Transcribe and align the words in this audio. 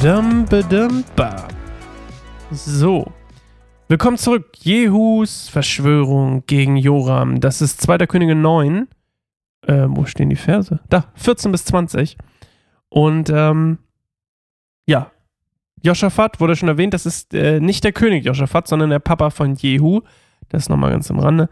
Badum, 0.00 0.44
badum, 0.44 1.04
ba. 1.16 1.48
So. 2.52 3.10
Willkommen 3.88 4.16
zurück. 4.16 4.50
Jehus 4.58 5.48
Verschwörung 5.48 6.44
gegen 6.46 6.76
Joram. 6.76 7.40
Das 7.40 7.60
ist 7.60 7.80
2. 7.80 8.06
Könige 8.06 8.36
9. 8.36 8.86
Äh, 9.66 9.86
wo 9.88 10.04
stehen 10.04 10.30
die 10.30 10.36
Verse? 10.36 10.78
Da, 10.88 11.06
14 11.14 11.50
bis 11.50 11.64
20. 11.64 12.16
Und, 12.90 13.28
ähm, 13.30 13.78
ja. 14.86 15.10
Joschafat 15.82 16.38
wurde 16.38 16.54
schon 16.54 16.68
erwähnt, 16.68 16.94
das 16.94 17.04
ist 17.04 17.34
äh, 17.34 17.58
nicht 17.58 17.82
der 17.82 17.92
König 17.92 18.24
Joschafat, 18.24 18.68
sondern 18.68 18.90
der 18.90 19.00
Papa 19.00 19.30
von 19.30 19.56
Jehu. 19.56 20.02
Das 20.48 20.62
ist 20.62 20.68
nochmal 20.68 20.92
ganz 20.92 21.10
am 21.10 21.18
Rande. 21.18 21.48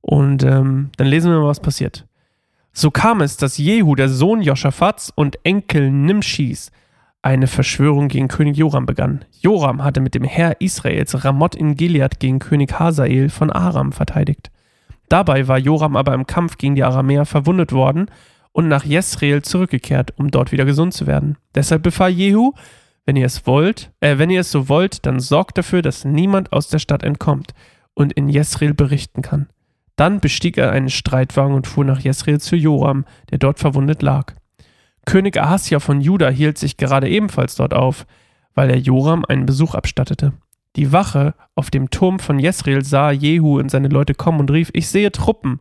Und 0.00 0.42
ähm, 0.42 0.88
dann 0.96 1.06
lesen 1.06 1.30
wir 1.30 1.40
mal, 1.40 1.48
was 1.48 1.60
passiert. 1.60 2.06
So 2.72 2.90
kam 2.90 3.20
es, 3.20 3.36
dass 3.36 3.58
Jehu, 3.58 3.94
der 3.94 4.08
Sohn 4.08 4.40
Joschafats 4.40 5.12
und 5.14 5.38
Enkel 5.44 5.90
Nimschis, 5.90 6.70
eine 7.22 7.46
Verschwörung 7.46 8.08
gegen 8.08 8.28
König 8.28 8.56
Joram 8.56 8.86
begann. 8.86 9.24
Joram 9.40 9.84
hatte 9.84 10.00
mit 10.00 10.14
dem 10.14 10.24
Herr 10.24 10.60
Israels 10.60 11.24
Ramoth 11.24 11.54
in 11.54 11.76
Gilead 11.76 12.18
gegen 12.18 12.38
König 12.38 12.78
Hazael 12.78 13.28
von 13.28 13.50
Aram 13.50 13.92
verteidigt. 13.92 14.50
Dabei 15.08 15.48
war 15.48 15.58
Joram 15.58 15.96
aber 15.96 16.14
im 16.14 16.26
Kampf 16.26 16.56
gegen 16.56 16.76
die 16.76 16.84
Aramäer 16.84 17.26
verwundet 17.26 17.72
worden 17.72 18.06
und 18.52 18.68
nach 18.68 18.84
Jesreel 18.84 19.42
zurückgekehrt, 19.42 20.14
um 20.16 20.30
dort 20.30 20.52
wieder 20.52 20.64
gesund 20.64 20.94
zu 20.94 21.06
werden. 21.06 21.36
Deshalb 21.54 21.82
befahl 21.82 22.10
Jehu, 22.10 22.52
wenn 23.04 23.16
ihr 23.16 23.26
es 23.26 23.46
wollt, 23.46 23.92
äh, 24.00 24.18
wenn 24.18 24.30
ihr 24.30 24.40
es 24.40 24.50
so 24.50 24.68
wollt, 24.68 25.04
dann 25.06 25.20
sorgt 25.20 25.58
dafür, 25.58 25.82
dass 25.82 26.04
niemand 26.04 26.52
aus 26.52 26.68
der 26.68 26.78
Stadt 26.78 27.02
entkommt 27.02 27.54
und 27.94 28.12
in 28.12 28.28
Jesreel 28.28 28.72
berichten 28.72 29.22
kann. 29.22 29.48
Dann 29.96 30.20
bestieg 30.20 30.56
er 30.56 30.70
einen 30.72 30.90
Streitwagen 30.90 31.54
und 31.54 31.66
fuhr 31.66 31.84
nach 31.84 32.00
Jesreel 32.00 32.40
zu 32.40 32.56
Joram, 32.56 33.04
der 33.30 33.38
dort 33.38 33.58
verwundet 33.58 34.00
lag. 34.00 34.34
König 35.10 35.40
Ahasja 35.40 35.80
von 35.80 36.00
Juda 36.00 36.28
hielt 36.28 36.56
sich 36.56 36.76
gerade 36.76 37.08
ebenfalls 37.08 37.56
dort 37.56 37.74
auf, 37.74 38.06
weil 38.54 38.70
er 38.70 38.78
Joram 38.78 39.24
einen 39.24 39.44
Besuch 39.44 39.74
abstattete. 39.74 40.34
Die 40.76 40.92
Wache 40.92 41.34
auf 41.56 41.68
dem 41.68 41.90
Turm 41.90 42.20
von 42.20 42.38
Jesreel 42.38 42.84
sah 42.84 43.10
Jehu 43.10 43.58
und 43.58 43.72
seine 43.72 43.88
Leute 43.88 44.14
kommen 44.14 44.38
und 44.38 44.52
rief: 44.52 44.70
Ich 44.72 44.86
sehe 44.86 45.10
Truppen. 45.10 45.58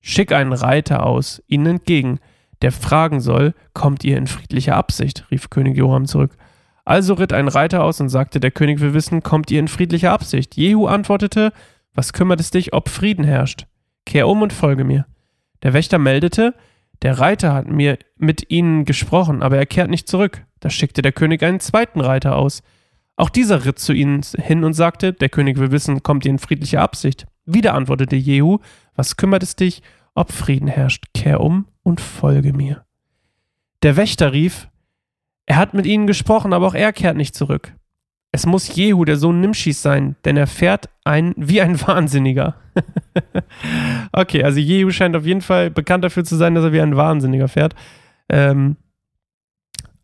Schick 0.00 0.30
einen 0.30 0.52
Reiter 0.52 1.04
aus, 1.04 1.42
ihnen 1.48 1.66
entgegen, 1.66 2.20
der 2.62 2.70
fragen 2.70 3.20
soll: 3.20 3.54
Kommt 3.74 4.04
ihr 4.04 4.16
in 4.16 4.28
friedlicher 4.28 4.76
Absicht? 4.76 5.26
rief 5.32 5.50
König 5.50 5.76
Joram 5.76 6.06
zurück. 6.06 6.36
Also 6.84 7.14
ritt 7.14 7.32
ein 7.32 7.48
Reiter 7.48 7.82
aus 7.82 8.00
und 8.00 8.08
sagte: 8.08 8.38
Der 8.38 8.52
König 8.52 8.78
will 8.78 8.94
wissen: 8.94 9.20
Kommt 9.20 9.50
ihr 9.50 9.58
in 9.58 9.66
friedlicher 9.66 10.12
Absicht? 10.12 10.56
Jehu 10.56 10.86
antwortete: 10.86 11.52
Was 11.92 12.12
kümmert 12.12 12.38
es 12.38 12.52
dich, 12.52 12.72
ob 12.72 12.88
Frieden 12.88 13.24
herrscht? 13.24 13.66
Kehr 14.04 14.28
um 14.28 14.42
und 14.42 14.52
folge 14.52 14.84
mir. 14.84 15.06
Der 15.64 15.72
Wächter 15.72 15.98
meldete: 15.98 16.54
der 17.02 17.18
Reiter 17.18 17.52
hat 17.52 17.68
mir 17.68 17.98
mit 18.16 18.50
ihnen 18.50 18.84
gesprochen, 18.84 19.42
aber 19.42 19.56
er 19.56 19.66
kehrt 19.66 19.90
nicht 19.90 20.08
zurück. 20.08 20.44
Da 20.60 20.70
schickte 20.70 21.02
der 21.02 21.12
König 21.12 21.42
einen 21.42 21.60
zweiten 21.60 22.00
Reiter 22.00 22.36
aus. 22.36 22.62
Auch 23.16 23.30
dieser 23.30 23.64
ritt 23.64 23.78
zu 23.78 23.92
ihnen 23.92 24.22
hin 24.36 24.64
und 24.64 24.74
sagte, 24.74 25.12
der 25.12 25.28
König 25.28 25.58
will 25.58 25.70
wissen, 25.70 26.02
kommt 26.02 26.24
ihr 26.24 26.30
in 26.30 26.38
friedlicher 26.38 26.82
Absicht? 26.82 27.26
Wieder 27.44 27.74
antwortete 27.74 28.16
Jehu, 28.16 28.58
was 28.94 29.16
kümmert 29.16 29.42
es 29.42 29.56
dich, 29.56 29.82
ob 30.14 30.32
Frieden 30.32 30.68
herrscht? 30.68 31.06
Kehr 31.14 31.40
um 31.40 31.66
und 31.82 32.00
folge 32.00 32.52
mir. 32.52 32.84
Der 33.82 33.96
Wächter 33.96 34.32
rief, 34.32 34.68
er 35.46 35.56
hat 35.56 35.74
mit 35.74 35.86
ihnen 35.86 36.06
gesprochen, 36.06 36.52
aber 36.52 36.66
auch 36.66 36.74
er 36.74 36.92
kehrt 36.92 37.16
nicht 37.16 37.34
zurück. 37.34 37.74
Es 38.36 38.44
muss 38.44 38.76
Jehu, 38.76 39.06
der 39.06 39.16
Sohn 39.16 39.40
Nimschis 39.40 39.80
sein, 39.80 40.14
denn 40.26 40.36
er 40.36 40.46
fährt 40.46 40.90
ein, 41.04 41.32
wie 41.38 41.62
ein 41.62 41.80
Wahnsinniger. 41.80 42.54
okay, 44.12 44.44
also 44.44 44.60
Jehu 44.60 44.90
scheint 44.90 45.16
auf 45.16 45.24
jeden 45.24 45.40
Fall 45.40 45.70
bekannt 45.70 46.04
dafür 46.04 46.22
zu 46.22 46.36
sein, 46.36 46.54
dass 46.54 46.62
er 46.62 46.72
wie 46.74 46.82
ein 46.82 46.98
Wahnsinniger 46.98 47.48
fährt. 47.48 47.74
Ähm, 48.28 48.76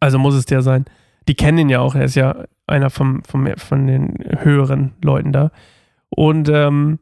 also 0.00 0.18
muss 0.18 0.34
es 0.34 0.46
der 0.46 0.62
sein. 0.62 0.86
Die 1.28 1.34
kennen 1.34 1.58
ihn 1.58 1.68
ja 1.68 1.80
auch, 1.80 1.94
er 1.94 2.04
ist 2.04 2.14
ja 2.14 2.46
einer 2.66 2.88
vom, 2.88 3.22
vom, 3.22 3.46
von 3.58 3.86
den 3.86 4.16
höheren 4.38 4.94
Leuten 5.02 5.32
da. 5.32 5.50
Und 6.08 6.48
ähm, 6.48 7.00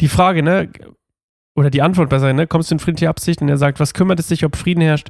die 0.00 0.06
Frage, 0.06 0.44
ne, 0.44 0.68
oder 1.56 1.70
die 1.70 1.82
Antwort 1.82 2.08
besser, 2.08 2.32
ne, 2.32 2.46
kommst 2.46 2.70
du 2.70 2.76
in 2.76 2.78
friedliche 2.78 3.08
Absicht 3.08 3.42
und 3.42 3.48
er 3.48 3.56
sagt, 3.56 3.80
was 3.80 3.94
kümmert 3.94 4.20
es 4.20 4.28
dich, 4.28 4.44
ob 4.44 4.54
Frieden 4.54 4.80
herrscht, 4.80 5.08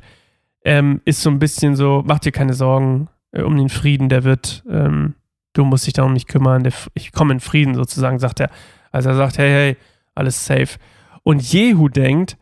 ähm, 0.65 1.03
ist 1.05 1.21
so 1.21 1.29
ein 1.29 1.39
bisschen 1.39 1.77
so, 1.77 2.03
mach 2.07 2.21
dir 2.21 2.33
keine 2.33 2.55
Sorgen 2.55 3.11
äh, 3.35 3.43
um 3.43 3.57
den 3.57 3.69
Frieden, 3.69 4.09
der 4.09 4.25
wird, 4.25 4.65
ähm, 4.71 5.15
du 5.53 5.65
musst 5.65 5.87
dich 5.87 5.93
darum 5.93 6.13
nicht 6.13 6.29
kümmern, 6.29 6.63
der, 6.63 6.73
ich 6.95 7.13
komme 7.13 7.35
in 7.35 7.41
Frieden 7.41 7.75
sozusagen, 7.75 8.19
sagt 8.19 8.41
er. 8.41 8.51
Also 8.93 9.11
er 9.11 9.17
sagt, 9.17 9.39
hey, 9.39 9.51
hey, 9.51 9.77
alles 10.15 10.47
safe. 10.47 10.79
Und 11.23 11.43
Jehu 11.43 11.89
denkt, 11.89 12.37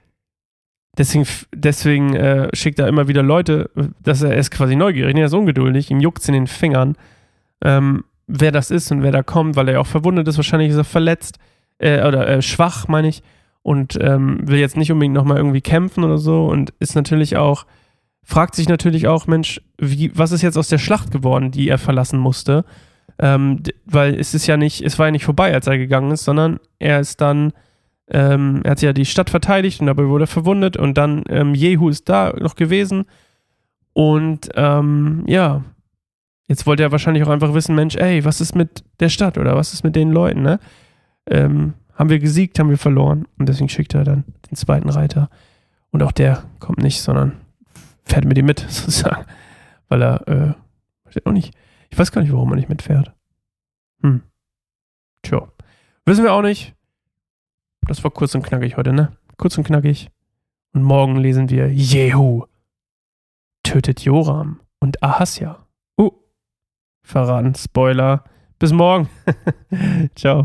deswegen, 0.98 1.26
deswegen 1.54 2.14
äh, 2.14 2.48
schickt 2.54 2.78
er 2.78 2.88
immer 2.88 3.08
wieder 3.08 3.22
Leute, 3.22 3.70
dass 4.00 4.22
er, 4.22 4.36
ist 4.36 4.50
quasi 4.50 4.76
neugierig, 4.76 5.16
er 5.16 5.26
ist 5.26 5.34
ungeduldig, 5.34 5.91
ihm 5.91 6.00
juckt 6.00 6.22
es 6.22 6.28
in 6.28 6.34
den 6.34 6.47
Fingern, 6.47 6.97
ähm, 7.64 8.04
wer 8.26 8.53
das 8.53 8.70
ist 8.70 8.91
und 8.92 9.03
wer 9.03 9.12
da 9.12 9.22
kommt, 9.22 9.56
weil 9.56 9.69
er 9.69 9.80
auch 9.80 9.86
verwundet 9.86 10.28
ist, 10.28 10.36
wahrscheinlich 10.36 10.70
ist 10.70 10.76
er 10.76 10.84
verletzt, 10.84 11.38
äh, 11.78 12.06
oder 12.06 12.28
äh, 12.28 12.42
schwach, 12.42 12.88
meine 12.88 13.09
ich, 13.09 13.22
und 13.62 13.98
ähm, 14.00 14.41
will 14.48 14.59
jetzt 14.59 14.76
nicht 14.76 14.91
unbedingt 14.91 15.14
nochmal 15.14 15.36
irgendwie 15.36 15.60
kämpfen 15.60 16.04
oder 16.04 16.19
so 16.19 16.47
und 16.47 16.72
ist 16.80 16.94
natürlich 16.94 17.36
auch, 17.36 17.66
fragt 18.22 18.55
sich 18.55 18.69
natürlich 18.69 19.09
auch, 19.09 19.27
Mensch, 19.27 19.60
wie, 19.78 20.16
was 20.16 20.33
ist 20.33 20.43
jetzt 20.43 20.59
aus 20.59 20.69
der 20.69 20.78
Schlacht 20.78 21.10
geworden, 21.10 21.50
die 21.50 21.69
er 21.69 21.78
verlassen 21.78 22.19
musste? 22.19 22.65
Ähm, 23.19 23.62
weil 23.84 24.15
es 24.15 24.34
ist 24.34 24.47
ja 24.47 24.56
nicht, 24.56 24.81
es 24.81 24.99
war 24.99 25.06
ja 25.06 25.12
nicht 25.12 25.25
vorbei, 25.25 25.53
als 25.53 25.66
er 25.66 25.78
gegangen 25.78 26.12
ist, 26.12 26.25
sondern 26.25 26.60
er 26.78 27.00
ist 27.00 27.21
dann, 27.21 27.53
ähm, 28.09 28.60
er 28.65 28.72
hat 28.72 28.83
ja 28.83 28.93
die 28.93 29.05
Stadt 29.05 29.31
verteidigt 29.31 29.81
und 29.81 29.87
dabei 29.87 30.06
wurde 30.06 30.25
er 30.25 30.28
verwundet 30.28 30.77
und 30.77 30.97
dann 30.97 31.25
ähm, 31.28 31.55
Jehu 31.55 31.88
ist 31.88 32.09
da 32.09 32.33
noch 32.38 32.56
gewesen 32.56 33.05
und 33.93 34.49
ähm, 34.54 35.25
ja, 35.27 35.62
jetzt 36.49 36.66
wollte 36.66 36.83
er 36.83 36.93
wahrscheinlich 36.93 37.25
auch 37.25 37.28
einfach 37.28 37.54
wissen, 37.54 37.75
Mensch, 37.75 37.97
ey, 37.97 38.25
was 38.25 38.41
ist 38.41 38.54
mit 38.54 38.84
der 39.00 39.09
Stadt 39.09 39.39
oder 39.39 39.56
was 39.56 39.72
ist 39.72 39.84
mit 39.84 39.94
den 39.94 40.10
Leuten, 40.10 40.43
ne? 40.43 40.59
Ähm, 41.31 41.75
haben 41.94 42.10
wir 42.10 42.19
gesiegt, 42.19 42.59
haben 42.59 42.71
wir 42.71 42.78
verloren 42.78 43.27
und 43.39 43.49
deswegen 43.49 43.69
schickt 43.69 43.94
er 43.94 44.04
dann 44.04 44.25
den 44.50 44.56
zweiten 44.56 44.89
Reiter 44.89 45.28
und 45.91 46.03
auch 46.03 46.12
der 46.12 46.44
kommt 46.59 46.83
nicht, 46.83 47.03
sondern 47.03 47.41
fährt 48.04 48.24
mit 48.24 48.38
ihm 48.38 48.46
mit, 48.46 48.60
sozusagen, 48.68 49.26
weil 49.88 50.02
er, 50.02 50.28
äh, 50.28 50.54
ich 51.10 51.26
auch 51.26 51.32
nicht, 51.32 51.54
ich 51.90 51.98
weiß 51.98 52.12
gar 52.12 52.22
nicht, 52.22 52.32
warum 52.32 52.48
man 52.48 52.58
nicht 52.58 52.68
mitfährt. 52.68 53.12
Hm. 54.02 54.22
Tja. 55.22 55.48
Wissen 56.04 56.24
wir 56.24 56.32
auch 56.32 56.42
nicht. 56.42 56.74
Das 57.86 58.02
war 58.02 58.10
kurz 58.10 58.34
und 58.34 58.42
knackig 58.42 58.76
heute, 58.76 58.92
ne? 58.92 59.16
Kurz 59.36 59.56
und 59.58 59.64
knackig. 59.64 60.10
Und 60.72 60.82
morgen 60.82 61.16
lesen 61.16 61.50
wir 61.50 61.72
Jehu 61.72 62.44
tötet 63.62 64.00
Joram 64.04 64.60
und 64.80 65.02
Ahasja. 65.02 65.66
Uh, 65.98 66.10
verraten, 67.02 67.54
Spoiler. 67.54 68.24
Bis 68.58 68.72
morgen. 68.72 69.08
Ciao. 70.14 70.41